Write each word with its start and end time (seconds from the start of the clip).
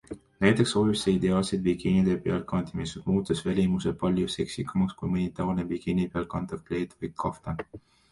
Näiteks 0.43 0.71
sobib 0.75 0.95
see 0.99 1.11
ideaalselt 1.17 1.61
bikiinide 1.65 2.15
peal 2.23 2.39
kandmiseks, 2.51 3.03
muutes 3.09 3.43
välimuse 3.49 3.93
palju 4.05 4.31
seksikamaks 4.37 4.97
kui 5.03 5.11
mõni 5.13 5.27
tavaline 5.41 5.67
bikiinide 5.73 6.11
peal 6.17 6.27
kantav 6.33 6.65
kleit 6.71 6.97
või 7.03 7.13
kaftan. 7.25 7.63